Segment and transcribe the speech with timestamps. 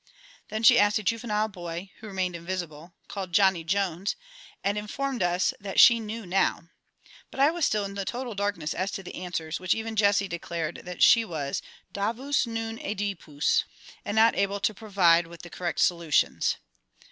[0.49, 4.15] Then she asked a juvenile boy (who remained invisible), called "JOHNNY JONES,"
[4.63, 6.69] and informed us that "she knew now."
[7.29, 10.27] But I was still in the total darkness as to the answers, which even JESSIE
[10.27, 11.61] declared that she was
[11.93, 13.63] "Davus non Oedipus,"
[14.03, 16.57] and not able to provide with the correct solutions.